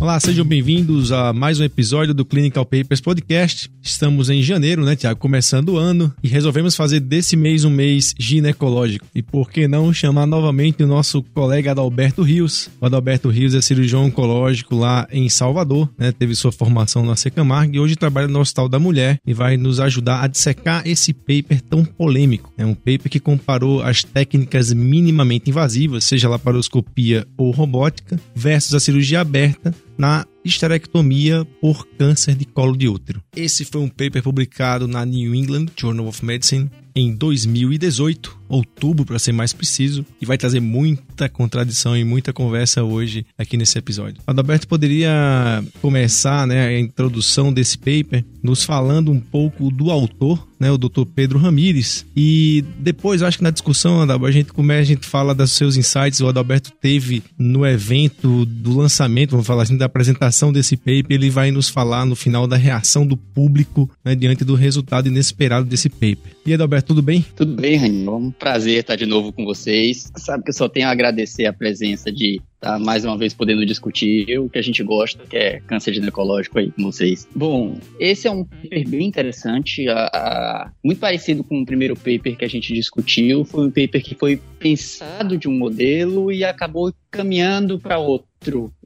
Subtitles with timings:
[0.00, 3.70] Olá, sejam bem-vindos a mais um episódio do Clinical Papers Podcast.
[3.82, 5.20] Estamos em janeiro, né, Tiago?
[5.20, 9.06] Começando o ano e resolvemos fazer desse mês um mês ginecológico.
[9.14, 12.70] E por que não chamar novamente o nosso colega Adalberto Rios?
[12.80, 16.12] O Adalberto Rios é cirurgião oncológico lá em Salvador, né?
[16.12, 19.80] Teve sua formação na Secamarg e hoje trabalha no Hospital da Mulher e vai nos
[19.80, 22.50] ajudar a dissecar esse paper tão polêmico.
[22.56, 28.80] É um paper que comparou as técnicas minimamente invasivas, seja laparoscopia ou robótica, versus a
[28.80, 33.22] cirurgia aberta na esterectomia por câncer de colo de útero.
[33.40, 39.18] Esse foi um paper publicado na New England Journal of Medicine em 2018, outubro para
[39.18, 44.20] ser mais preciso, e vai trazer muita contradição e muita conversa hoje aqui nesse episódio.
[44.26, 50.70] Adalberto poderia começar né, a introdução desse paper nos falando um pouco do autor, né,
[50.70, 51.04] o Dr.
[51.14, 55.34] Pedro Ramires, e depois, acho que na discussão, Adalberto, a gente começa, a gente fala
[55.34, 60.52] dos seus insights, o Adalberto teve no evento do lançamento, vamos falar assim, da apresentação
[60.52, 64.54] desse paper, ele vai nos falar no final da reação do público né, diante do
[64.54, 66.32] resultado inesperado desse paper.
[66.44, 67.24] E Adalberto, tudo bem?
[67.36, 68.06] Tudo bem, Rainha.
[68.06, 70.10] É um prazer estar de novo com vocês.
[70.16, 73.64] Sabe que eu só tenho a agradecer a presença de estar mais uma vez podendo
[73.64, 77.26] discutir o que a gente gosta, que é câncer ginecológico aí com vocês.
[77.34, 82.36] Bom, esse é um paper bem interessante, a, a, muito parecido com o primeiro paper
[82.36, 83.44] que a gente discutiu.
[83.44, 88.29] Foi um paper que foi pensado de um modelo e acabou caminhando para outro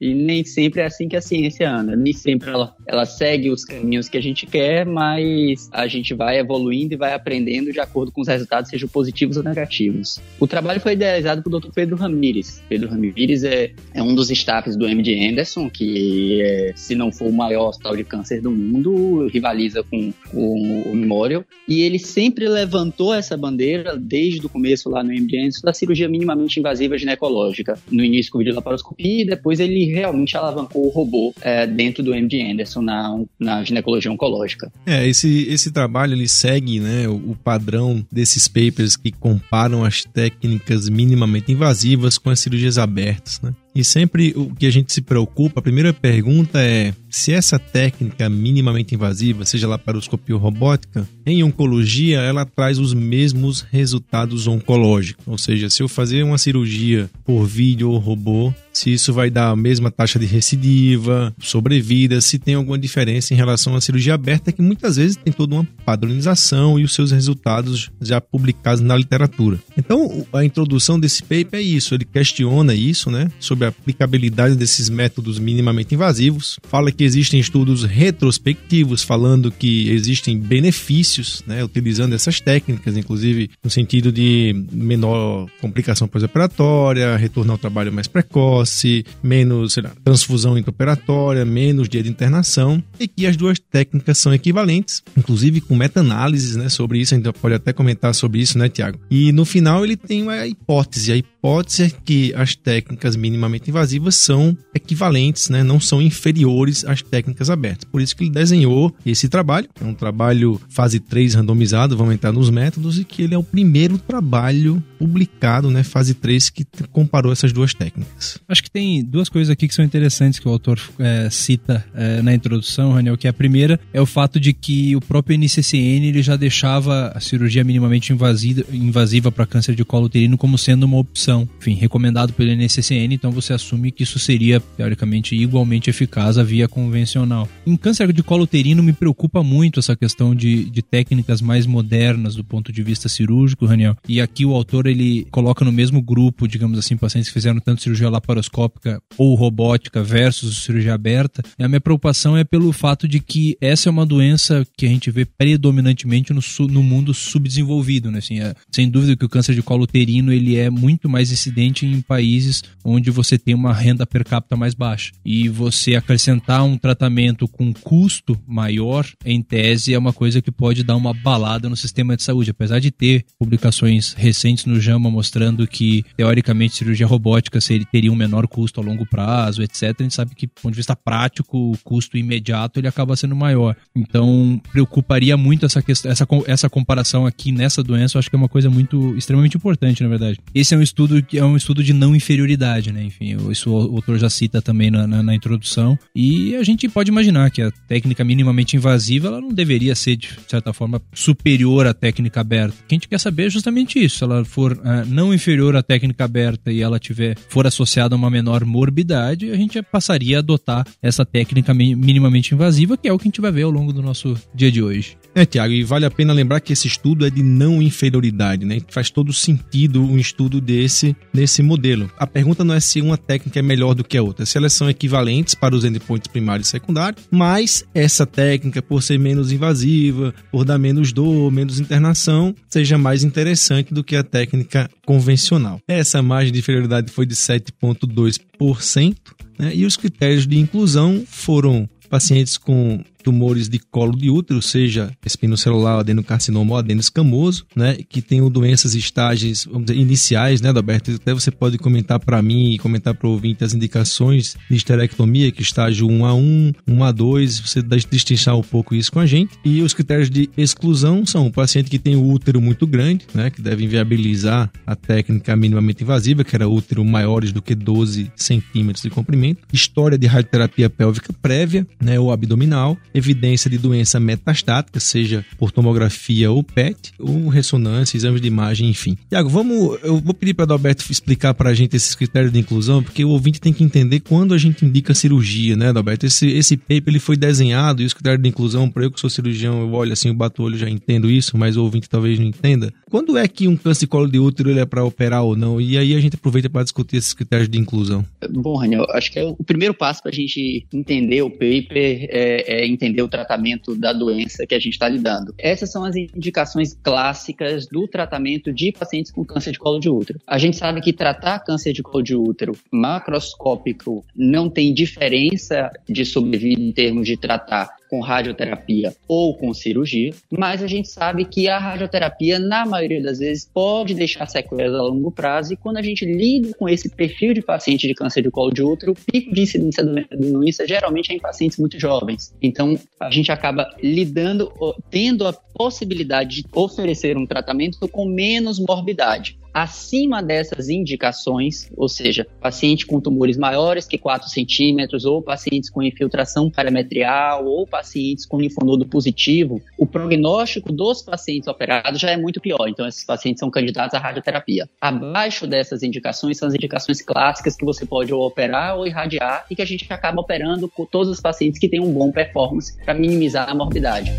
[0.00, 1.94] E nem sempre é assim que a ciência anda.
[1.94, 6.38] Nem sempre ela, ela segue os caminhos que a gente quer, mas a gente vai
[6.38, 10.20] evoluindo e vai aprendendo de acordo com os resultados, sejam positivos ou negativos.
[10.40, 11.70] O trabalho foi idealizado pelo Dr.
[11.72, 12.62] Pedro Ramires.
[12.68, 17.28] Pedro Ramires é, é um dos staffs do MD Anderson, que é, se não for
[17.28, 21.44] o maior hospital de câncer do mundo, rivaliza com, com o Memorial.
[21.68, 26.08] E ele sempre levantou essa bandeira, desde o começo lá no MD Anderson, da cirurgia
[26.08, 27.78] minimamente invasiva ginecológica.
[27.90, 32.14] No início com videolaparoscopia e depois depois ele realmente alavancou o robô é, dentro do
[32.14, 34.72] MD Anderson na, na ginecologia oncológica.
[34.86, 40.02] É, esse, esse trabalho ele segue né, o, o padrão desses papers que comparam as
[40.02, 43.38] técnicas minimamente invasivas com as cirurgias abertas.
[43.42, 43.54] Né?
[43.74, 48.28] E sempre o que a gente se preocupa, a primeira pergunta é se essa técnica
[48.28, 55.24] minimamente invasiva, seja laparoscopia ou robótica, em oncologia ela traz os mesmos resultados oncológicos.
[55.26, 59.50] Ou seja, se eu fazer uma cirurgia por vídeo ou robô, se isso vai dar
[59.50, 64.50] a mesma taxa de recidiva, sobrevida, se tem alguma diferença em relação à cirurgia aberta,
[64.50, 69.60] que muitas vezes tem toda uma padronização e os seus resultados já publicados na literatura.
[69.78, 74.56] Então, a introdução desse paper é isso, ele questiona isso, né, sobre sobre a aplicabilidade
[74.56, 76.58] desses métodos minimamente invasivos.
[76.64, 83.70] Fala que existem estudos retrospectivos falando que existem benefícios né, utilizando essas técnicas, inclusive no
[83.70, 91.88] sentido de menor complicação pós-operatória, retorno ao trabalho mais precoce, menos lá, transfusão intraoperatória, menos
[91.88, 96.98] dia de internação, e que as duas técnicas são equivalentes, inclusive com meta-análises né, sobre
[96.98, 97.14] isso.
[97.14, 98.98] A gente pode até comentar sobre isso, né, Tiago?
[99.10, 101.12] E no final ele tem uma hipótese.
[101.12, 107.02] A hipótese é que as técnicas minimamente invasivas são equivalentes, né, não são inferiores às
[107.02, 107.88] técnicas abertas.
[107.90, 112.32] Por isso que ele desenhou esse trabalho, é um trabalho fase 3 randomizado, vamos entrar
[112.32, 117.32] nos métodos, e que ele é o primeiro trabalho publicado, né, fase 3, que comparou
[117.32, 118.38] essas duas técnicas.
[118.48, 122.22] Acho que tem duas coisas aqui que são interessantes que o autor é, cita é,
[122.22, 126.22] na introdução, Raniel, que a primeira é o fato de que o próprio NCCN ele
[126.22, 131.48] já deixava a cirurgia minimamente invasiva para câncer de colo uterino como sendo uma opção,
[131.58, 136.68] enfim, recomendado pelo NCCN, então você assume que isso seria, teoricamente, igualmente eficaz à via
[136.68, 137.48] convencional.
[137.66, 142.34] Em câncer de colo uterino, me preocupa muito essa questão de, de técnicas mais modernas
[142.36, 143.96] do ponto de vista cirúrgico, Raniel.
[144.08, 147.82] E aqui o autor ele coloca no mesmo grupo, digamos assim, pacientes que fizeram tanto
[147.82, 151.42] cirurgia laparoscópica ou robótica versus cirurgia aberta.
[151.58, 154.88] E a minha preocupação é pelo fato de que essa é uma doença que a
[154.88, 158.18] gente vê predominantemente no, no mundo subdesenvolvido, né?
[158.18, 161.86] Assim, é, sem dúvida que o câncer de colo uterino ele é muito mais incidente
[161.86, 165.12] em países onde você você tem uma renda per capita mais baixa.
[165.24, 170.84] E você acrescentar um tratamento com custo maior, em tese, é uma coisa que pode
[170.84, 172.50] dar uma balada no sistema de saúde.
[172.50, 178.16] Apesar de ter publicações recentes no JAMA mostrando que, teoricamente, cirurgia robótica seria, teria um
[178.16, 181.72] menor custo a longo prazo, etc., a gente sabe que, do ponto de vista prático,
[181.72, 183.76] o custo imediato ele acaba sendo maior.
[183.94, 188.38] Então, preocuparia muito essa questão, essa, essa comparação aqui nessa doença, eu acho que é
[188.38, 190.38] uma coisa muito extremamente importante, na verdade.
[190.54, 193.08] Esse é um estudo que é um estudo de não inferioridade, né?
[193.20, 195.98] Enfim, isso o autor já cita também na, na, na, introdução.
[196.14, 200.28] E a gente pode imaginar que a técnica minimamente invasiva ela não deveria ser, de
[200.48, 202.76] certa forma, superior à técnica aberta.
[202.84, 204.18] O que a gente quer saber é justamente isso.
[204.18, 208.18] Se ela for uh, não inferior à técnica aberta e ela tiver for associada a
[208.18, 213.18] uma menor morbidade, a gente passaria a adotar essa técnica minimamente invasiva, que é o
[213.18, 215.16] que a gente vai ver ao longo do nosso dia de hoje.
[215.34, 218.78] É, Tiago, e vale a pena lembrar que esse estudo é de não inferioridade, né?
[218.88, 222.08] Faz todo sentido um estudo desse nesse modelo.
[222.16, 224.72] A pergunta não é se uma técnica é melhor do que a outra, se elas
[224.72, 230.32] são equivalentes para os endpoints primários e secundários, mas essa técnica, por ser menos invasiva,
[230.52, 235.80] por dar menos dor, menos internação, seja mais interessante do que a técnica convencional.
[235.88, 239.16] Essa margem de inferioridade foi de 7,2%,
[239.58, 239.72] né?
[239.74, 246.00] e os critérios de inclusão foram pacientes com tumores de colo de útero, seja espinocelular,
[246.00, 251.10] adenocarcinoma ou adenoscamoso, né, que tenham doenças estágios, vamos dizer, iniciais, né, Alberto?
[251.12, 255.50] Até você pode comentar para mim e comentar para o ouvinte as indicações de esterectomia,
[255.50, 259.26] que estágio 1 a 1, 1 a 2, você destrinchar um pouco isso com a
[259.26, 259.58] gente.
[259.64, 263.48] E os critérios de exclusão são o paciente que tem o útero muito grande, né,
[263.48, 269.02] que deve inviabilizar a técnica minimamente invasiva, que era útero maiores do que 12 centímetros
[269.02, 275.44] de comprimento, história de radioterapia pélvica prévia, né, ou abdominal, evidência de doença metastática, seja
[275.56, 279.16] por tomografia ou PET, ou ressonância, exames de imagem, enfim.
[279.28, 282.58] Tiago, vamos, eu vou pedir para o Adalberto explicar para a gente esses critérios de
[282.58, 286.26] inclusão, porque o ouvinte tem que entender quando a gente indica cirurgia, né, Adalberto?
[286.26, 289.30] Esse, esse paper ele foi desenhado e os critérios de inclusão, para eu que sou
[289.30, 292.38] cirurgião, eu olho assim, eu bato o olho já entendo isso, mas o ouvinte talvez
[292.38, 292.92] não entenda.
[293.10, 295.80] Quando é que um câncer de colo de útero ele é para operar ou não?
[295.80, 298.24] E aí a gente aproveita para discutir esses critérios de inclusão.
[298.50, 301.88] Bom, Raniel, acho que é o primeiro passo para a gente entender o paper
[302.30, 305.54] é, é entender entender o tratamento da doença que a gente está lidando.
[305.58, 310.40] Essas são as indicações clássicas do tratamento de pacientes com câncer de colo de útero.
[310.46, 316.24] A gente sabe que tratar câncer de colo de útero macroscópico não tem diferença de
[316.24, 321.68] sobrevida em termos de tratar com radioterapia ou com cirurgia, mas a gente sabe que
[321.68, 326.02] a radioterapia, na maioria das vezes, pode deixar sequelas a longo prazo e quando a
[326.02, 329.54] gente lida com esse perfil de paciente de câncer de colo de útero, o pico
[329.54, 332.54] de incidência da doença geralmente é em pacientes muito jovens.
[332.62, 334.72] Então, a gente acaba lidando,
[335.10, 342.46] tendo a possibilidade de oferecer um tratamento com menos morbidade acima dessas indicações, ou seja,
[342.60, 348.60] paciente com tumores maiores que 4 centímetros, ou pacientes com infiltração parametrial, ou pacientes com
[348.60, 352.86] linfonodo positivo, o prognóstico dos pacientes operados já é muito pior.
[352.88, 354.88] Então, esses pacientes são candidatos à radioterapia.
[355.00, 359.74] Abaixo dessas indicações são as indicações clássicas que você pode ou operar ou irradiar e
[359.74, 363.14] que a gente acaba operando com todos os pacientes que têm um bom performance para
[363.14, 364.30] minimizar a morbidade.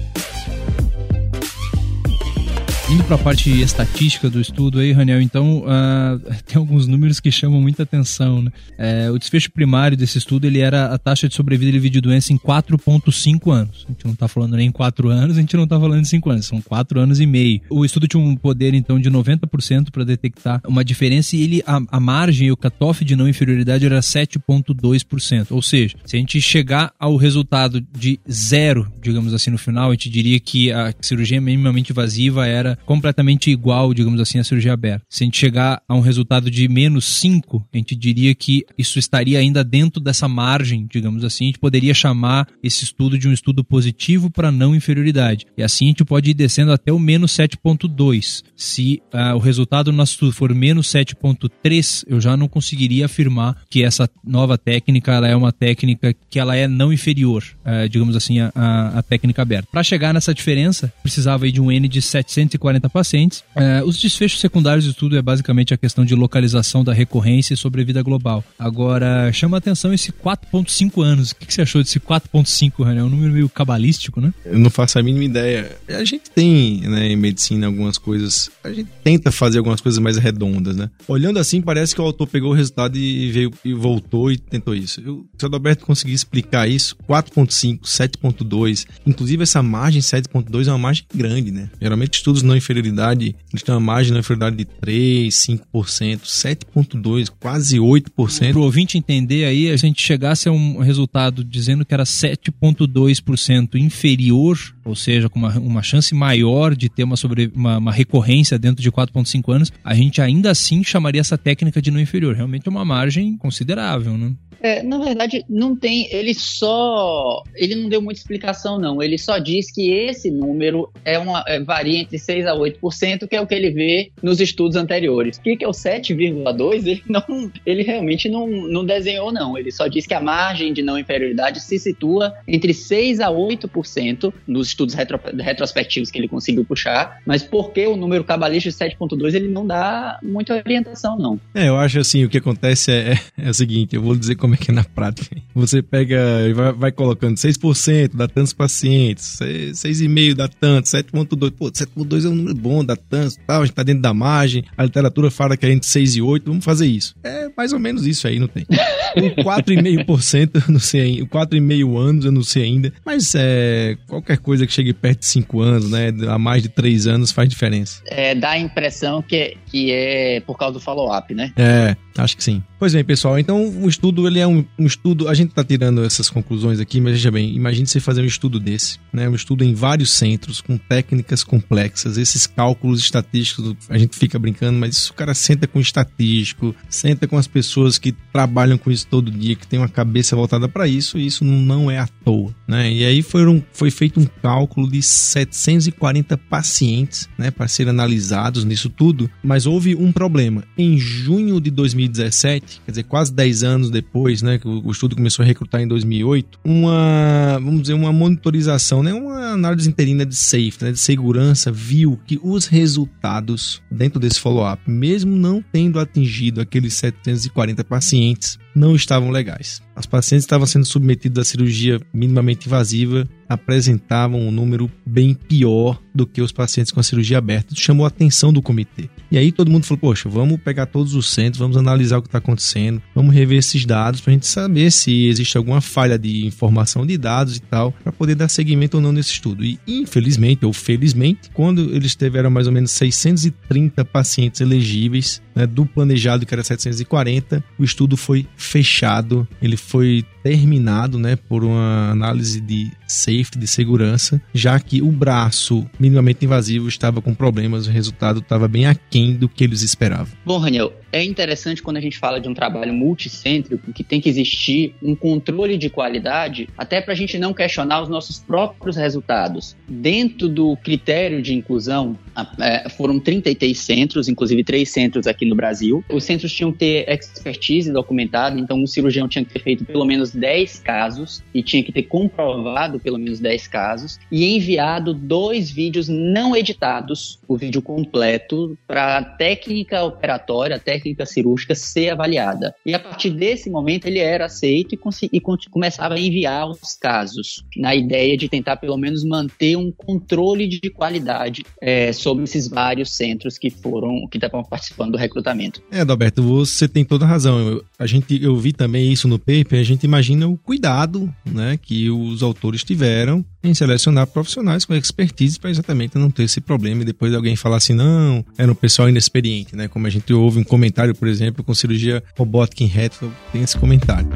[2.88, 7.32] Indo para a parte estatística do estudo aí, Raniel, então uh, tem alguns números que
[7.32, 8.44] chamam muita atenção.
[8.44, 8.52] Né?
[8.78, 12.32] É, o desfecho primário desse estudo ele era a taxa de sobrevida livre de doença
[12.32, 13.86] em 4,5 anos.
[13.88, 16.06] A gente não está falando nem em 4 anos, a gente não está falando em
[16.06, 17.60] 5 anos, são 4 anos e meio.
[17.72, 21.82] O estudo tinha um poder então de 90% para detectar uma diferença e ele, a,
[21.90, 25.48] a margem, o cutoff de não inferioridade era 7,2%.
[25.50, 29.94] Ou seja, se a gente chegar ao resultado de zero, digamos assim, no final, a
[29.94, 35.06] gente diria que a cirurgia minimamente invasiva era completamente igual, digamos assim, à cirurgia aberta.
[35.10, 39.00] Se a gente chegar a um resultado de menos 5, a gente diria que isso
[39.00, 43.34] estaria ainda dentro dessa margem, digamos assim, a gente poderia chamar esse estudo de um
[43.34, 45.46] estudo positivo para não inferioridade.
[45.58, 48.44] E assim a gente pode ir descendo até o menos 7.2.
[48.56, 53.58] Se uh, o resultado do nosso estudo for menos 7.3, eu já não conseguiria afirmar
[53.70, 58.16] que essa nova técnica ela é uma técnica que ela é não inferior, uh, digamos
[58.16, 59.68] assim, à, técnica aberta.
[59.72, 63.44] Para chegar nessa diferença, precisava de um N de 740 40 pacientes.
[63.56, 67.58] É, os desfechos secundários do estudo é basicamente a questão de localização da recorrência e
[67.58, 68.44] sobrevida global.
[68.58, 71.30] Agora, chama atenção esse 4.5 anos.
[71.30, 73.02] O que, que você achou desse 4.5, René?
[73.02, 74.34] É um número meio cabalístico, né?
[74.44, 75.78] Eu não faço a mínima ideia.
[75.90, 80.18] A gente tem, né, em medicina algumas coisas, a gente tenta fazer algumas coisas mais
[80.18, 80.90] redondas, né?
[81.08, 84.74] Olhando assim, parece que o autor pegou o resultado e veio e voltou e tentou
[84.74, 85.02] isso.
[85.06, 90.80] Eu, se o Adalberto conseguir explicar isso, 4.5, 7.2, inclusive essa margem 7.2 é uma
[90.80, 91.70] margem grande, né?
[91.80, 97.78] Geralmente estudos não inferioridade, eles têm uma margem de inferioridade de 3, 5%, 7,2%, quase
[97.78, 98.52] 8%.
[98.52, 103.76] Para o ouvinte entender aí, a gente chegasse a um resultado dizendo que era 7,2%
[103.76, 108.58] inferior, ou seja, com uma, uma chance maior de ter uma, sobre, uma, uma recorrência
[108.58, 112.36] dentro de 4,5 anos, a gente ainda assim chamaria essa técnica de não inferior.
[112.36, 114.34] Realmente é uma margem considerável, né?
[114.62, 116.08] É, na verdade, não tem.
[116.12, 117.44] Ele só.
[117.56, 119.02] Ele não deu muita explicação, não.
[119.02, 123.36] Ele só diz que esse número é uma, é, varia entre 6% a 8%, que
[123.36, 125.38] é o que ele vê nos estudos anteriores.
[125.38, 126.86] O que, que é o 7,2%?
[126.86, 129.58] Ele, não, ele realmente não, não desenhou, não.
[129.58, 134.34] Ele só diz que a margem de não inferioridade se situa entre 6% a 8%
[134.48, 137.22] nos estudos retro, retrospectivos que ele conseguiu puxar.
[137.26, 141.40] Mas por que o número cabalístico de 7,2% ele não dá muita orientação, não.
[141.54, 144.36] É, eu acho assim: o que acontece é, é, é o seguinte, eu vou dizer
[144.46, 145.36] como é que é na prática.
[145.56, 151.52] Você pega e vai, vai colocando 6%, dá tantos pacientes, 6,5% dá tanto, 7,2%.
[151.52, 154.64] Pô, 7,2% é um número bom, dá tanto, tal, a gente tá dentro da margem,
[154.78, 157.16] a literatura fala que é entre 6 e 8, vamos fazer isso.
[157.24, 158.66] É mais ou menos isso aí, não tem.
[159.16, 164.38] O 4,5%, eu não sei, o 4,5 anos eu não sei ainda, mas é, qualquer
[164.38, 168.02] coisa que chegue perto de 5 anos, né, a mais de 3 anos faz diferença.
[168.08, 171.54] É, dá a impressão que, que é por causa do follow-up, né?
[171.56, 172.62] É, acho que sim.
[172.86, 176.04] Pois bem, pessoal, então o estudo ele é um, um estudo, a gente está tirando
[176.04, 179.28] essas conclusões aqui, mas veja bem, imagine você fazer um estudo desse, né?
[179.28, 184.78] Um estudo em vários centros, com técnicas complexas, esses cálculos estatísticos, a gente fica brincando,
[184.78, 188.92] mas isso o cara senta com o estatístico, senta com as pessoas que trabalham com
[188.92, 192.06] isso todo dia, que tem uma cabeça voltada para isso, e isso não é à
[192.06, 192.94] toa, né?
[192.94, 198.92] E aí foram, foi feito um cálculo de 740 pacientes, né, para serem analisados nisso
[198.92, 200.64] tudo, mas houve um problema.
[200.78, 205.44] Em junho de 2017, quer dizer, quase 10 anos depois, né, que o estudo começou
[205.44, 210.84] a recrutar em 2008, uma, vamos dizer, uma monitorização, né, uma análise interina de safety,
[210.84, 216.94] né, de segurança, viu que os resultados dentro desse follow-up, mesmo não tendo atingido aqueles
[216.96, 219.82] 740 pacientes, não estavam legais.
[219.96, 226.26] As pacientes estavam sendo submetidas à cirurgia minimamente invasiva, apresentavam um número bem pior do
[226.26, 227.74] que os pacientes com a cirurgia aberta.
[227.74, 229.10] Isso chamou a atenção do comitê.
[229.32, 232.28] E aí todo mundo falou: Poxa, vamos pegar todos os centros, vamos analisar o que
[232.28, 236.46] está acontecendo, vamos rever esses dados para a gente saber se existe alguma falha de
[236.46, 239.64] informação de dados e tal, para poder dar seguimento ou não nesse estudo.
[239.64, 245.86] E infelizmente ou felizmente, quando eles tiveram mais ou menos 630 pacientes elegíveis, né, do
[245.86, 252.62] planejado que era 740, o estudo foi fechado, ele foi terminado né, por uma análise
[252.62, 258.42] de safety, de segurança, já que o braço minimamente invasivo estava com problemas, o resultado
[258.42, 260.38] estava bem aquém do que eles esperavam.
[260.46, 264.28] Bom, Raniel, é interessante quando a gente fala de um trabalho multicêntrico que tem que
[264.28, 269.76] existir um controle de qualidade, até para a gente não questionar os nossos próprios resultados.
[269.88, 272.20] Dentro do critério de inclusão,
[272.60, 276.04] é, foram 33 centros, inclusive três centros aqui no Brasil.
[276.10, 280.04] Os centros tinham que ter expertise documentada, então o cirurgião tinha que ter feito pelo
[280.04, 285.72] menos 10 casos e tinha que ter comprovado pelo menos 10 casos e enviado dois
[285.72, 292.76] vídeos não editados, o vídeo completo, para a técnica operatória, a técnica cirúrgica ser avaliada.
[292.86, 295.00] E a partir desse momento ele era aceito e,
[295.32, 300.68] e começava a enviar os casos, na ideia de tentar pelo menos manter um controle
[300.68, 305.82] de qualidade é, sobre esses vários centros que foram, que estavam participando do recrutamento.
[305.92, 307.60] É, Adalberto, você tem toda a razão.
[307.60, 311.78] Eu, a gente, eu vi também isso no paper, a gente imagina o cuidado né,
[311.82, 317.02] que os autores tiveram em selecionar profissionais com expertise para exatamente não ter esse problema
[317.02, 319.88] e depois alguém falar assim, não, era um pessoal inexperiente, né?
[319.88, 323.78] Como a gente ouve um comentário, por exemplo, com cirurgia robótica em reto, tem esse
[323.78, 324.30] comentário.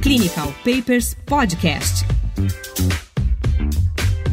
[0.00, 2.04] Clinical Papers Podcast.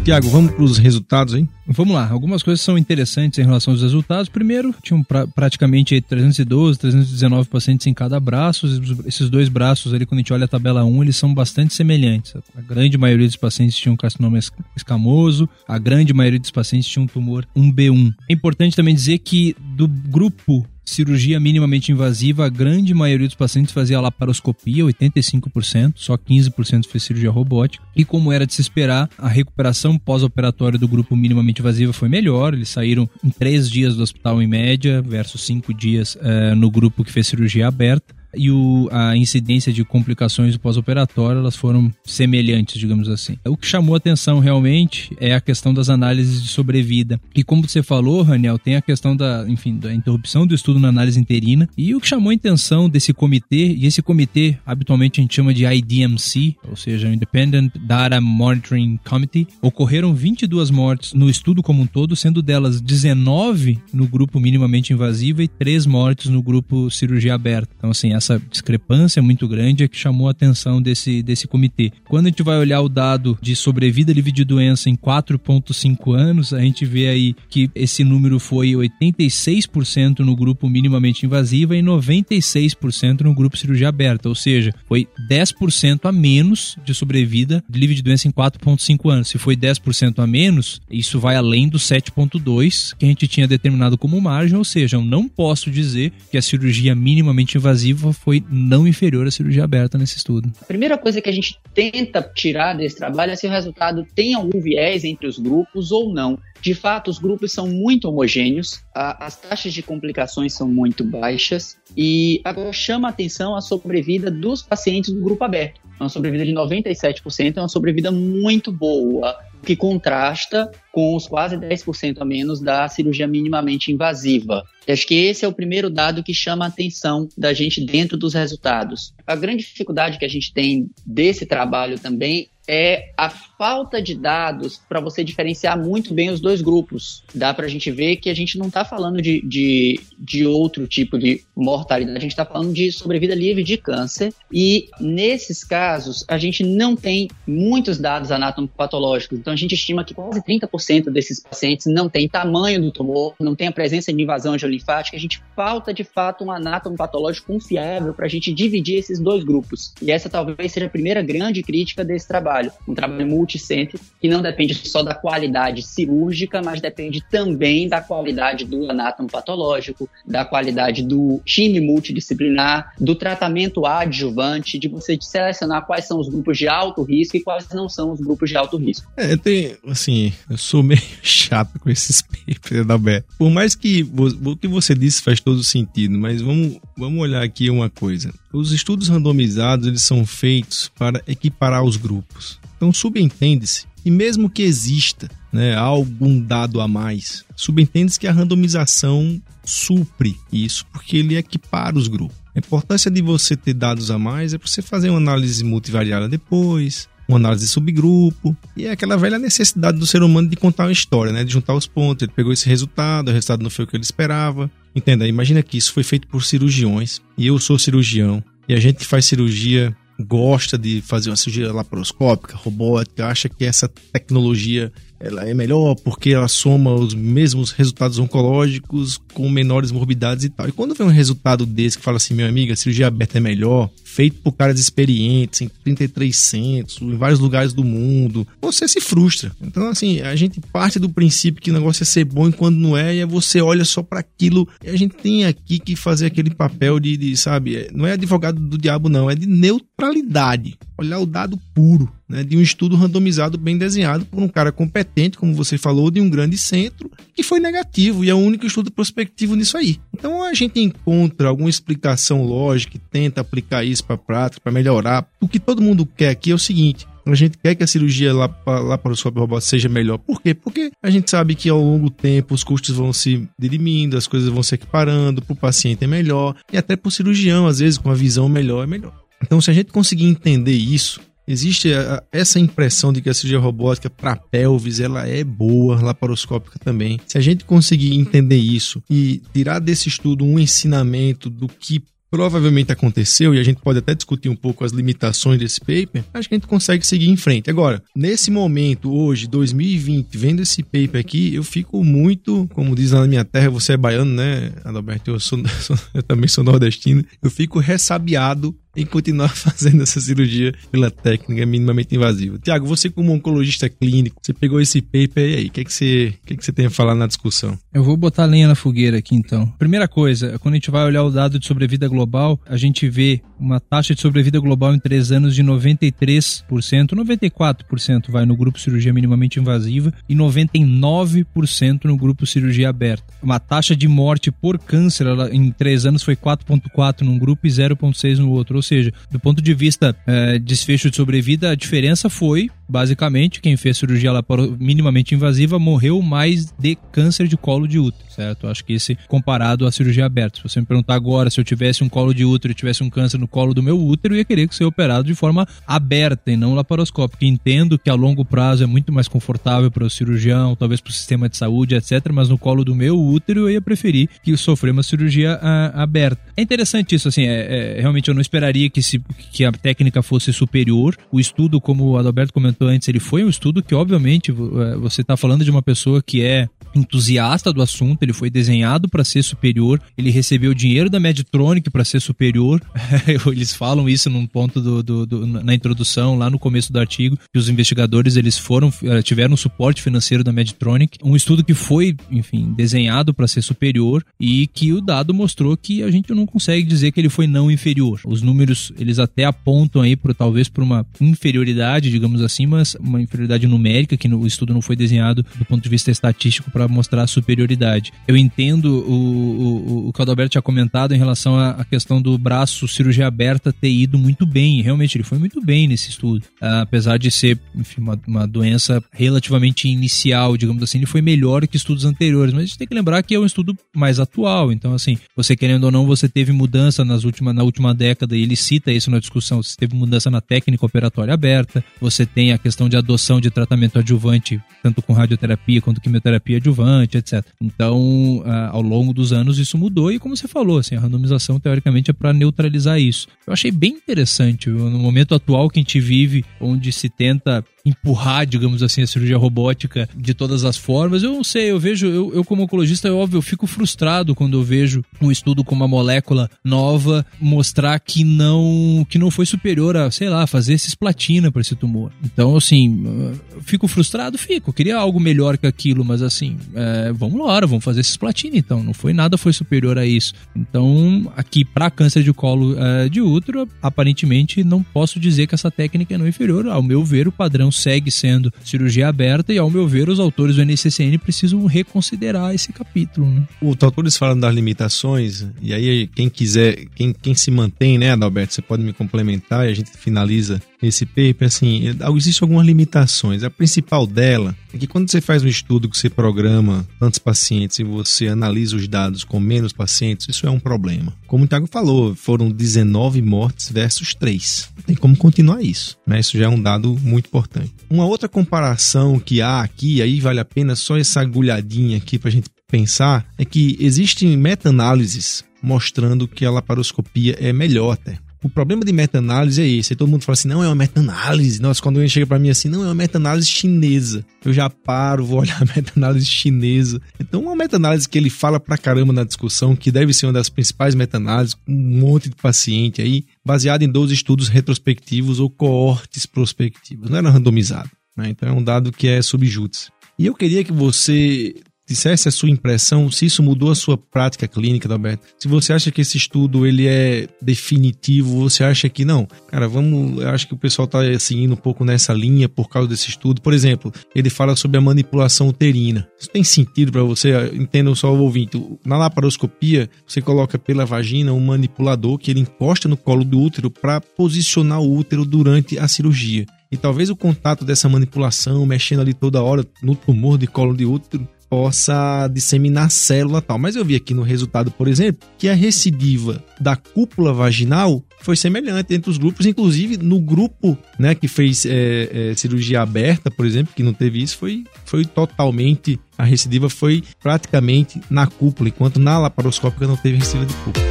[0.04, 1.48] Tiago, vamos para os resultados, hein?
[1.68, 4.28] Vamos lá, algumas coisas são interessantes em relação aos resultados.
[4.28, 8.68] Primeiro, tinham pra, praticamente 312, 319 pacientes em cada braço.
[9.06, 12.34] Esses dois braços ali, quando a gente olha a tabela 1, eles são bastante semelhantes.
[12.58, 14.40] A grande maioria dos pacientes tinham carcinoma
[14.76, 18.14] escamoso, a grande maioria dos pacientes tinham tumor 1B1.
[18.28, 23.74] É importante também dizer que do grupo cirurgia minimamente invasiva, a grande maioria dos pacientes
[23.74, 27.84] fazia laparoscopia, 85%, só 15% fez cirurgia robótica.
[27.96, 32.54] E como era de se esperar, a recuperação pós-operatória do grupo minimamente invasiva foi melhor.
[32.54, 37.04] Eles saíram em 3 dias do hospital em média, versus 5 dias uh, no grupo
[37.04, 38.21] que fez cirurgia aberta.
[38.36, 43.38] E o, a incidência de complicações pós-operatório elas foram semelhantes, digamos assim.
[43.46, 47.20] O que chamou atenção realmente é a questão das análises de sobrevida.
[47.36, 50.90] E como você falou, Raniel, tem a questão da, enfim, da interrupção do estudo na
[50.90, 51.68] análise interina.
[51.78, 55.54] E o que chamou a atenção desse comitê, e esse comitê habitualmente a gente chama
[55.54, 61.88] de IDMC, ou seja, Independent Data Monitoring Committee, ocorreram 22 mortes no estudo como um
[61.88, 67.74] todo, sendo delas 19 no grupo minimamente invasivo e 3 mortes no grupo cirurgia aberta.
[67.78, 71.92] Então, assim, essa discrepância muito grande é que chamou a atenção desse, desse comitê.
[72.08, 76.54] Quando a gente vai olhar o dado de sobrevida livre de doença em 4,5 anos,
[76.54, 83.22] a gente vê aí que esse número foi 86% no grupo minimamente invasiva e 96%
[83.22, 88.28] no grupo cirurgia aberta, ou seja, foi 10% a menos de sobrevida livre de doença
[88.28, 89.30] em 4,5 anos.
[89.30, 93.98] Se foi 10% a menos, isso vai além do 7,2 que a gente tinha determinado
[93.98, 98.88] como margem, ou seja, eu não posso dizer que a cirurgia minimamente invasiva foi não
[98.88, 100.52] inferior à cirurgia aberta nesse estudo.
[100.62, 104.34] A primeira coisa que a gente tenta tirar desse trabalho é se o resultado tem
[104.34, 106.38] algum viés entre os grupos ou não.
[106.62, 111.78] De fato, os grupos são muito homogêneos, a, as taxas de complicações são muito baixas
[111.98, 115.82] e agora chama a atenção a sobrevida dos pacientes do grupo aberto.
[116.00, 122.18] Uma sobrevida de 97% é uma sobrevida muito boa, que contrasta com os quase 10%
[122.20, 124.64] a menos da cirurgia minimamente invasiva.
[124.88, 128.34] Acho que esse é o primeiro dado que chama a atenção da gente dentro dos
[128.34, 129.14] resultados.
[129.26, 133.30] A grande dificuldade que a gente tem desse trabalho também é a
[133.62, 137.24] falta de dados para você diferenciar muito bem os dois grupos.
[137.32, 140.88] Dá para a gente ver que a gente não está falando de, de, de, outro
[140.88, 144.34] tipo de mortalidade, a gente está falando de sobrevida livre de câncer.
[144.52, 149.38] E nesses casos, a gente não tem muitos dados anatomopatológicos.
[149.38, 153.54] Então a gente estima que quase 30% desses pacientes não tem tamanho do tumor, não
[153.56, 155.16] tem a presença de invasão linfática.
[155.16, 159.44] A gente falta de fato um anátomo patológico confiável para a gente dividir esses dois
[159.44, 159.94] grupos.
[160.02, 164.42] E essa talvez seja a primeira grande crítica desse trabalho um trabalho multicêntrico, que não
[164.42, 171.04] depende só da qualidade cirúrgica, mas depende também da qualidade do anátomo patológico, da qualidade
[171.04, 177.04] do time multidisciplinar, do tratamento adjuvante, de você selecionar quais são os grupos de alto
[177.04, 179.12] risco e quais não são os grupos de alto risco.
[179.18, 183.24] É, tem, assim, eu sou meio chato com esses papers da BE.
[183.38, 187.70] Por mais que o que você disse faz todo sentido, mas vamos, vamos olhar aqui
[187.70, 188.34] uma coisa.
[188.54, 192.61] Os estudos randomizados eles são feitos para equiparar os grupos.
[192.82, 199.40] Então subentende-se e mesmo que exista né, algum dado a mais, subentende-se que a randomização
[199.64, 202.36] supre isso, porque ele equipara os grupos.
[202.56, 206.28] A importância de você ter dados a mais é para você fazer uma análise multivariada
[206.28, 210.86] depois, uma análise de subgrupo, e é aquela velha necessidade do ser humano de contar
[210.86, 212.24] uma história, né, de juntar os pontos.
[212.24, 215.78] Ele pegou esse resultado, o resultado não foi o que ele esperava, Entenda, imagina que
[215.78, 219.96] isso foi feito por cirurgiões e eu sou cirurgião e a gente que faz cirurgia
[220.22, 226.32] gosta de fazer uma cirurgia laparoscópica, robótica, acha que essa tecnologia ela é melhor porque
[226.32, 230.68] ela soma os mesmos resultados oncológicos com menores morbidades e tal.
[230.68, 233.42] E quando vem um resultado desse que fala assim, meu amigo, a cirurgia aberta é
[233.42, 239.00] melhor, feito por caras experientes, em 33 centros, em vários lugares do mundo, você se
[239.00, 239.52] frustra.
[239.62, 242.78] Então, assim, a gente parte do princípio que o negócio é ser bom e quando
[242.78, 244.68] não é, e você olha só para aquilo.
[244.84, 248.60] E a gente tem aqui que fazer aquele papel de, de, sabe, não é advogado
[248.60, 250.78] do diabo, não, é de neutralidade.
[250.98, 255.38] Olhar o dado puro né, de um estudo randomizado bem desenhado por um cara competente,
[255.38, 258.90] como você falou, de um grande centro, que foi negativo e é o único estudo
[258.90, 260.00] prospectivo nisso aí.
[260.14, 264.72] Então a gente encontra alguma explicação lógica e tenta aplicar isso para a prática, para
[264.72, 265.28] melhorar.
[265.40, 268.34] O que todo mundo quer aqui é o seguinte: a gente quer que a cirurgia
[268.34, 270.18] lá, lá para o robótico seja melhor.
[270.18, 270.54] Por quê?
[270.54, 274.28] Porque a gente sabe que ao longo do tempo os custos vão se dirimindo, as
[274.28, 277.80] coisas vão se equiparando, para o paciente é melhor, e até para o cirurgião, às
[277.80, 279.14] vezes, com a visão melhor, é melhor.
[279.44, 281.90] Então, se a gente conseguir entender isso, Existe
[282.32, 287.20] essa impressão de que a cirurgia robótica para pelvis ela é boa, laparoscópica também.
[287.26, 292.94] Se a gente conseguir entender isso e tirar desse estudo um ensinamento do que provavelmente
[292.94, 296.56] aconteceu, e a gente pode até discutir um pouco as limitações desse paper, acho que
[296.56, 297.70] a gente consegue seguir em frente.
[297.70, 303.28] Agora, nesse momento, hoje, 2020, vendo esse paper aqui, eu fico muito, como diz na
[303.28, 305.32] minha terra, você é baiano, né, Adalberto?
[305.32, 305.60] Eu, sou,
[306.16, 307.24] eu também sou nordestino.
[307.44, 312.60] Eu fico ressabiado em continuar fazendo essa cirurgia pela técnica minimamente invasiva.
[312.60, 315.94] Tiago, você como oncologista clínico, você pegou esse paper e aí, o que, é que,
[315.94, 317.78] você, que, é que você tem a falar na discussão?
[317.94, 319.68] Eu vou botar lenha na fogueira aqui então.
[319.80, 323.42] Primeira coisa, quando a gente vai olhar o dado de sobrevida global, a gente vê
[323.60, 326.64] uma taxa de sobrevida global em três anos de 93%,
[327.12, 333.34] 94% vai no grupo cirurgia minimamente invasiva e 99% no grupo cirurgia aberta.
[333.42, 337.70] Uma taxa de morte por câncer ela, em três anos foi 4,4 num grupo e
[337.70, 338.81] 0,6 no outro.
[338.82, 343.78] Ou seja, do ponto de vista é, desfecho de sobrevida, a diferença foi basicamente, quem
[343.78, 344.32] fez cirurgia
[344.78, 348.68] minimamente invasiva morreu mais de câncer de colo de útero, certo?
[348.68, 350.58] Acho que esse comparado à cirurgia aberta.
[350.58, 353.10] Se você me perguntar agora se eu tivesse um colo de útero e tivesse um
[353.10, 356.52] câncer no colo do meu útero, eu ia querer que ser operado de forma aberta
[356.52, 357.46] e não laparoscópica.
[357.46, 361.14] Entendo que a longo prazo é muito mais confortável para o cirurgião, talvez para o
[361.14, 362.30] sistema de saúde, etc.
[362.34, 366.42] Mas no colo do meu útero eu ia preferir que sofrer uma cirurgia a, aberta.
[366.58, 369.20] É interessante isso, assim, é, é, realmente eu não esperaria que, se,
[369.52, 371.16] que a técnica fosse superior.
[371.32, 375.22] O estudo, como o Adalberto comentou antes, ele foi um estudo que, obviamente, é, você
[375.22, 379.44] está falando de uma pessoa que é entusiasta do assunto, ele foi desenhado para ser
[379.44, 382.82] superior, ele recebeu dinheiro da Medtronic para ser superior.
[383.52, 387.38] eles falam isso num ponto do, do, do, na introdução, lá no começo do artigo,
[387.52, 392.16] que os investigadores eles foram é, tiveram suporte financeiro da Medtronic, um estudo que foi,
[392.30, 396.84] enfim, desenhado para ser superior e que o dado mostrou que a gente não consegue
[396.84, 398.20] dizer que ele foi não inferior.
[398.26, 403.22] Os números eles até apontam aí para talvez por uma inferioridade, digamos assim, mas uma
[403.22, 406.81] inferioridade numérica, que no, o estudo não foi desenhado do ponto de vista estatístico para
[406.88, 408.14] mostrar superioridade.
[408.28, 412.38] Eu entendo o, o, o que o Adalberto tinha comentado em relação à, questão do
[412.38, 414.82] braço cirurgia aberta ter ido muito bem.
[414.82, 416.44] Realmente, ele foi muito bem nesse estudo.
[416.62, 421.68] Uh, apesar de ser enfim, uma, uma, doença relativamente inicial, digamos assim, ele foi melhor
[421.68, 422.54] que estudos anteriores.
[422.54, 424.72] Mas a gente tem que lembrar que é um estudo mais atual.
[424.72, 428.42] Então, assim, você querendo ou não, você teve mudança nas última, na última década, e
[428.42, 429.62] ele cita isso na discussão.
[429.62, 434.00] Você teve mudança na técnica operatória aberta, você tem a questão de adoção de tratamento
[434.00, 436.71] adjuvante, tanto com radioterapia quanto quimioterapia adjuvante,
[437.04, 437.46] etc.
[437.60, 441.60] Então, ah, ao longo dos anos, isso mudou e, como você falou, assim, a randomização,
[441.60, 443.28] teoricamente, é para neutralizar isso.
[443.46, 444.70] Eu achei bem interessante.
[444.70, 449.38] No momento atual que a gente vive, onde se tenta empurrar, digamos assim, a cirurgia
[449.38, 451.24] robótica de todas as formas.
[451.24, 454.58] Eu não sei, eu vejo, eu, eu como oncologista, é óbvio, eu fico frustrado quando
[454.58, 459.98] eu vejo um estudo com uma molécula nova mostrar que não que não foi superior
[459.98, 462.12] a, sei lá, fazer cisplatina para esse tumor.
[462.24, 464.74] Então, assim, fico frustrado, fico.
[464.74, 468.84] Queria algo melhor que aquilo, mas assim, é, vamos lá, vamos fazer cisplatina então.
[468.84, 470.34] Não foi nada, foi superior a isso.
[470.56, 475.72] Então, aqui para câncer de colo é, de útero, aparentemente não posso dizer que essa
[475.72, 476.68] técnica é não inferior.
[476.68, 480.56] Ao meu ver, o padrão segue sendo cirurgia aberta e, ao meu ver, os autores
[480.56, 483.28] do NCCN precisam reconsiderar esse capítulo.
[483.28, 483.48] Né?
[483.62, 488.54] Os autores falam das limitações, e aí quem quiser, quem, quem se mantém, né, Adalberto,
[488.54, 493.44] você pode me complementar e a gente finaliza esse paper, assim, existem algumas limitações.
[493.44, 497.80] A principal dela é que quando você faz um estudo que você programa tantos pacientes
[497.80, 501.14] e você analisa os dados com menos pacientes, isso é um problema.
[501.28, 504.70] Como o Thiago falou, foram 19 mortes versus 3.
[504.86, 506.20] Tem como continuar isso, né?
[506.20, 507.74] Isso já é um dado muito importante.
[507.90, 512.30] Uma outra comparação que há aqui, aí vale a pena só essa agulhadinha aqui para
[512.30, 518.18] a gente pensar, é que existem meta-análises mostrando que a laparoscopia é melhor até.
[518.44, 519.94] O problema de meta-análise é esse.
[519.94, 521.62] Aí todo mundo fala assim, não é uma meta-análise.
[521.62, 524.26] Nossa, quando alguém chega para mim assim, não é uma meta-análise chinesa.
[524.44, 527.00] Eu já paro, vou olhar a meta-análise chinesa.
[527.20, 530.50] Então, uma meta-análise que ele fala pra caramba na discussão, que deve ser uma das
[530.50, 537.10] principais meta-análises, um monte de paciente aí, baseado em 12 estudos retrospectivos ou coortes prospectivos.
[537.10, 537.92] Não era randomizado.
[538.18, 538.30] Né?
[538.30, 539.90] Então, é um dado que é subjúdice.
[540.18, 541.56] E eu queria que você
[541.92, 545.28] dissesse a sua impressão, se isso mudou a sua prática clínica, Alberto.
[545.38, 549.28] Se você acha que esse estudo ele é definitivo, você acha que não.
[549.48, 552.88] Cara, vamos, eu acho que o pessoal está seguindo um pouco nessa linha por causa
[552.88, 553.42] desse estudo.
[553.42, 556.08] Por exemplo, ele fala sobre a manipulação uterina.
[556.20, 557.32] Isso tem sentido para você?
[557.54, 558.62] Entendam só o ouvinte.
[558.86, 563.70] Na laparoscopia, você coloca pela vagina um manipulador que ele encosta no colo do útero
[563.70, 566.46] para posicionar o útero durante a cirurgia.
[566.72, 570.86] E talvez o contato dessa manipulação, mexendo ali toda hora no tumor de colo de
[570.86, 573.60] útero, possa disseminar célula tal.
[573.60, 578.38] Mas eu vi aqui no resultado, por exemplo, que a recidiva da cúpula vaginal foi
[578.38, 583.46] semelhante entre os grupos, inclusive no grupo né, que fez é, é, cirurgia aberta, por
[583.46, 586.00] exemplo, que não teve isso, foi, foi totalmente.
[586.18, 590.86] A recidiva foi praticamente na cúpula, enquanto na laparoscópica não teve recidiva de cúpula.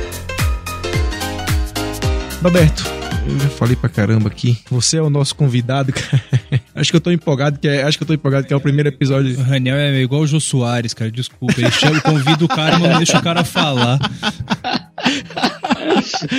[2.42, 2.85] Roberto,
[3.27, 4.59] eu já falei pra caramba aqui.
[4.70, 6.39] Você é o nosso convidado, cara.
[6.81, 8.61] Acho que eu tô empolgado, que é, acho que eu tô empolgado que é o
[8.61, 9.38] primeiro episódio.
[9.38, 11.11] O Raniel é igual o Jô Soares, cara.
[11.11, 11.61] Desculpa.
[11.61, 13.99] Ele chama, convida o cara, mas não deixa o cara falar.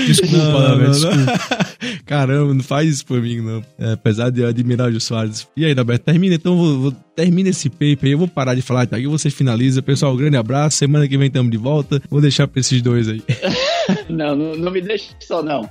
[0.08, 1.40] desculpa, não, não, desculpa.
[2.08, 3.64] Caramba, não faz isso por mim, não.
[3.78, 5.48] É, apesar de eu admirar o Jô Soares.
[5.56, 8.88] E aí, Roberto, termina então, vou, vou, termina esse paper eu vou parar de falar,
[8.88, 8.98] tá?
[8.98, 9.82] Aqui você finaliza.
[9.82, 12.02] Pessoal, um grande abraço, semana que vem estamos de volta.
[12.10, 13.22] Vou deixar pra esses dois aí.
[14.10, 15.70] não, não, não, me deixe só não.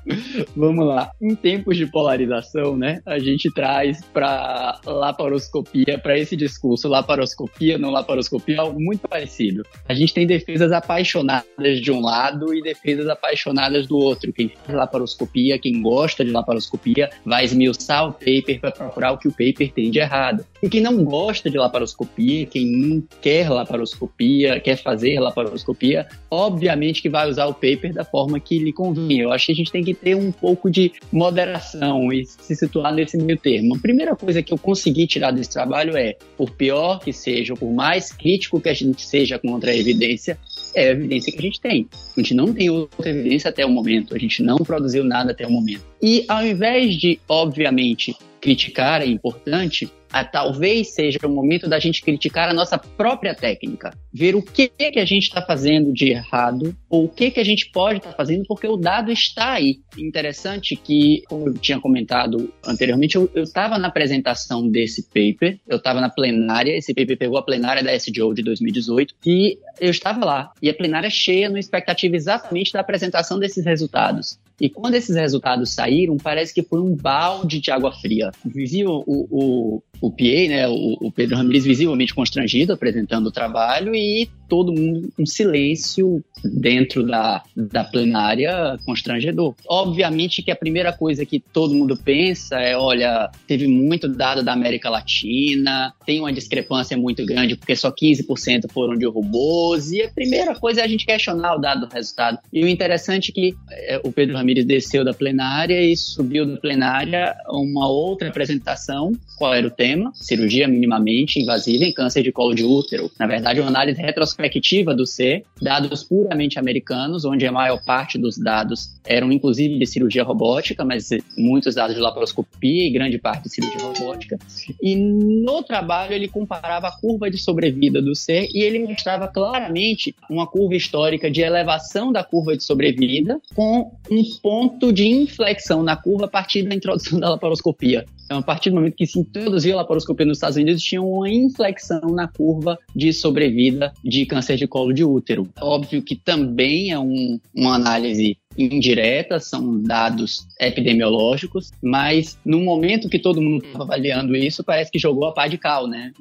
[0.57, 1.11] Vamos lá.
[1.21, 7.91] Em tempos de polarização, né, a gente traz para laparoscopia, para esse discurso, laparoscopia, não
[7.91, 9.63] laparoscopia, algo muito parecido.
[9.89, 14.33] A gente tem defesas apaixonadas de um lado e defesas apaixonadas do outro.
[14.33, 19.29] Quem faz laparoscopia, quem gosta de laparoscopia, vai esmiuçar o paper para procurar o que
[19.29, 20.45] o paper tem de errado.
[20.63, 27.09] E quem não gosta de laparoscopia, quem não quer laparoscopia, quer fazer laparoscopia, obviamente que
[27.09, 29.21] vai usar o paper da forma que lhe convém.
[29.21, 32.93] Eu acho que a gente tem que ter um pouco de moderação e se situar
[32.93, 33.77] nesse meio termo.
[33.77, 37.73] A primeira coisa que eu consegui tirar desse trabalho é, por pior que seja, por
[37.73, 40.39] mais crítico que a gente seja contra a evidência,
[40.75, 41.89] é a evidência que a gente tem.
[42.17, 45.47] A gente não tem outra evidência até o momento, a gente não produziu nada até
[45.47, 45.85] o momento.
[46.03, 52.03] E ao invés de, obviamente, criticar é importante, a, talvez seja o momento da gente
[52.03, 56.75] criticar a nossa própria técnica, ver o que, que a gente está fazendo de errado
[56.89, 59.79] ou o que, que a gente pode estar tá fazendo, porque o dado está aí.
[59.97, 66.01] Interessante que, como eu tinha comentado anteriormente, eu estava na apresentação desse paper, eu estava
[66.01, 70.53] na plenária, esse paper pegou a plenária da SGO de 2018 e eu estava lá.
[70.61, 74.39] E a plenária cheia na expectativa exatamente da apresentação desses resultados.
[74.61, 78.31] E quando esses resultados saíram, parece que foi um balde de água fria.
[78.45, 83.95] Visível o, o, o PA, né, o, o Pedro Ramirez, visivelmente constrangido apresentando o trabalho
[83.95, 89.55] e todo mundo um silêncio dentro da, da plenária constrangedor.
[89.69, 94.53] Obviamente que a primeira coisa que todo mundo pensa é, olha, teve muito dado da
[94.53, 100.11] América Latina, tem uma discrepância muito grande porque só 15% foram de robôs, e a
[100.11, 102.39] primeira coisa é a gente questionar o dado do resultado.
[102.53, 106.57] E o interessante é que é, o Pedro Ramirez desceu da plenária e subiu da
[106.57, 109.90] plenária uma outra apresentação, qual era o tema?
[110.15, 113.11] Cirurgia minimamente invasiva em câncer de colo de útero.
[113.19, 118.39] Na verdade, uma análise retrospectiva do C, dados puramente americanos, onde a maior parte dos
[118.39, 123.55] dados eram inclusive de cirurgia robótica, mas muitos dados de laparoscopia e grande parte de
[123.55, 124.39] cirurgia robótica.
[124.83, 130.15] E no trabalho ele comparava a curva de sobrevida do C e ele mostrava claramente
[130.29, 135.97] uma curva histórica de elevação da curva de sobrevida com um ponto de inflexão na
[135.97, 138.05] curva a partir da introdução da laparoscopia.
[138.31, 141.29] Então, a partir do momento que se introduziu a laparoscopia nos Estados Unidos, tinha uma
[141.29, 145.49] inflexão na curva de sobrevida de câncer de colo de útero.
[145.61, 153.19] Óbvio que também é um, uma análise indiretas, são dados epidemiológicos, mas no momento que
[153.19, 156.13] todo mundo estava avaliando isso, parece que jogou a pá de cal, né?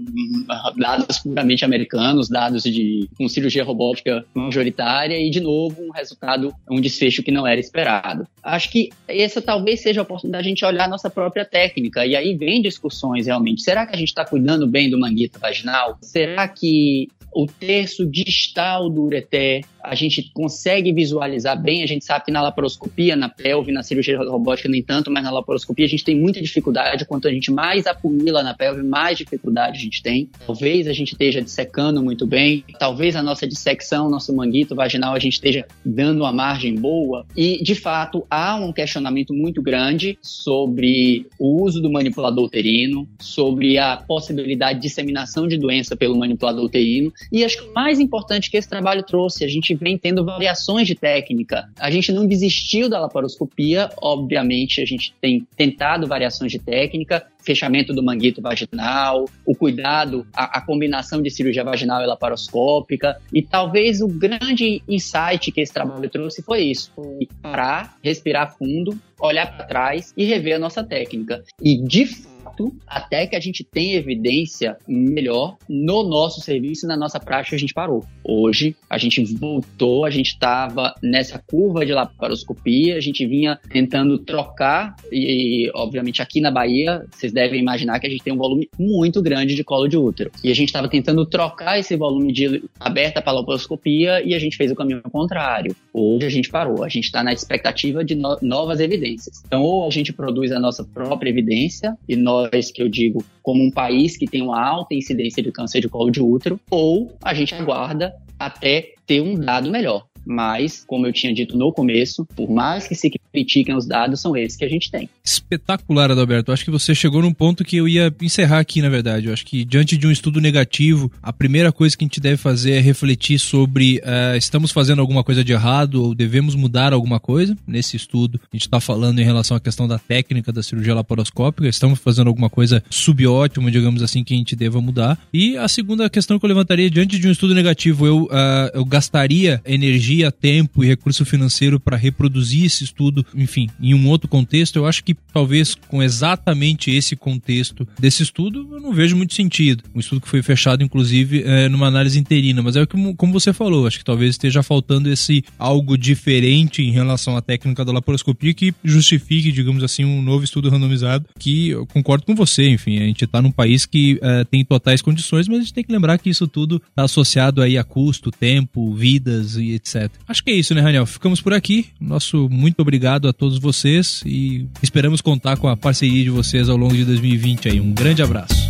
[0.77, 6.79] Dados puramente americanos, dados de com cirurgia robótica majoritária e, de novo, um resultado, um
[6.79, 8.27] desfecho que não era esperado.
[8.43, 12.05] Acho que essa talvez seja a oportunidade de a gente olhar a nossa própria técnica,
[12.05, 13.61] e aí vem discussões realmente.
[13.61, 15.97] Será que a gente está cuidando bem do manguito vaginal?
[16.01, 22.25] Será que o terço distal do ureter a gente consegue visualizar bem, a gente sabe
[22.25, 26.03] que na laparoscopia, na pelve, na cirurgia robótica nem tanto, mas na laparoscopia a gente
[26.03, 30.29] tem muita dificuldade, quanto a gente mais apunila na pelve, mais dificuldade a gente tem.
[30.45, 35.19] Talvez a gente esteja dissecando muito bem, talvez a nossa dissecção, nosso manguito vaginal, a
[35.19, 37.25] gente esteja dando uma margem boa.
[37.35, 43.77] E, de fato, há um questionamento muito grande sobre o uso do manipulador uterino, sobre
[43.77, 47.11] a possibilidade de disseminação de doença pelo manipulador uterino.
[47.31, 50.87] E acho que o mais importante que esse trabalho trouxe, a gente vem tendo variações
[50.87, 51.69] de técnica.
[51.79, 57.93] A gente não desistiu da laparoscopia, obviamente a gente tem tentado variações de técnica, fechamento
[57.93, 63.19] do manguito vaginal, o cuidado, a, a, combinação de cirurgia vaginal e laparoscópica.
[63.33, 68.99] E talvez o grande insight que esse trabalho trouxe foi isso: foi parar, respirar fundo,
[69.19, 71.43] olhar para trás e rever a nossa técnica.
[71.61, 72.05] E de
[72.49, 77.55] fato, até que a gente tenha evidência melhor no nosso serviço e na nossa prática,
[77.55, 78.03] a gente parou.
[78.23, 84.17] Hoje, a gente voltou, a gente estava nessa curva de laparoscopia, a gente vinha tentando
[84.17, 88.69] trocar, e obviamente aqui na Bahia, vocês devem imaginar que a gente tem um volume
[88.77, 90.31] muito grande de colo de útero.
[90.43, 94.57] E a gente estava tentando trocar esse volume de aberta para laparoscopia e a gente
[94.57, 95.75] fez o caminho contrário.
[95.93, 99.41] Hoje a gente parou, a gente está na expectativa de no novas evidências.
[99.45, 103.63] Então, ou a gente produz a nossa própria evidência, e nós, que eu digo, como
[103.63, 107.33] um país que tem uma alta incidência de câncer de colo de útero, ou a
[107.33, 110.08] gente aguarda até ter um dado melhor.
[110.29, 114.37] Mas, como eu tinha dito no começo, por mais que se critiquem os dados, são
[114.37, 115.09] esses que a gente tem.
[115.23, 116.51] Espetacular, Adalberto.
[116.51, 119.27] Acho que você chegou num ponto que eu ia encerrar aqui, na verdade.
[119.27, 122.37] Eu acho que diante de um estudo negativo, a primeira coisa que a gente deve
[122.37, 127.19] fazer é refletir sobre uh, estamos fazendo alguma coisa de errado ou devemos mudar alguma
[127.19, 127.57] coisa.
[127.65, 131.67] Nesse estudo, a gente está falando em relação à questão da técnica da cirurgia laparoscópica,
[131.67, 135.17] estamos fazendo alguma coisa subótima, digamos assim, que a gente deva mudar.
[135.33, 138.85] E a segunda questão que eu levantaria, diante de um estudo negativo, eu, uh, eu
[138.85, 144.75] gastaria energia, tempo e recurso financeiro para reproduzir esse estudo, enfim, em um outro contexto.
[144.75, 149.83] Eu acho que talvez com exatamente esse contexto desse estudo, eu não vejo muito sentido.
[149.95, 153.53] Um estudo que foi fechado, inclusive, é, numa análise interina, mas é como, como você
[153.53, 158.53] falou, acho que talvez esteja faltando esse algo diferente em relação à técnica da laparoscopia
[158.53, 163.05] que justifique, digamos assim, um novo estudo randomizado, que eu concordo com você, enfim, a
[163.05, 166.17] gente está num país que é, tem totais condições, mas a gente tem que lembrar
[166.17, 169.79] que isso tudo está associado aí a custo, tempo, vidas e
[170.27, 171.05] Acho que é isso, né, Raniel?
[171.05, 171.87] Ficamos por aqui.
[171.99, 176.77] Nosso muito obrigado a todos vocês e esperamos contar com a parceria de vocês ao
[176.77, 177.79] longo de 2020 aí.
[177.81, 178.69] Um grande abraço.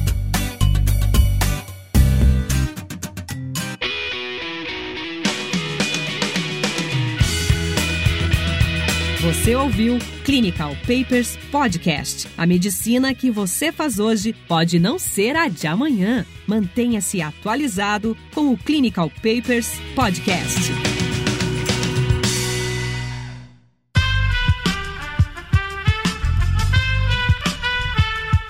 [9.21, 12.27] Você ouviu Clinical Papers Podcast.
[12.37, 16.25] A medicina que você faz hoje pode não ser a de amanhã.
[16.47, 20.88] Mantenha-se atualizado com o Clinical Papers Podcast.